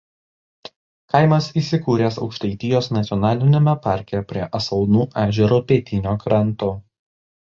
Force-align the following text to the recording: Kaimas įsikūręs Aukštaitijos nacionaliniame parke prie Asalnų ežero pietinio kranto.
Kaimas 1.15 1.49
įsikūręs 1.61 2.15
Aukštaitijos 2.23 2.87
nacionaliniame 2.97 3.75
parke 3.85 4.23
prie 4.31 4.47
Asalnų 4.61 5.05
ežero 5.25 5.59
pietinio 5.73 6.15
kranto. 6.25 6.71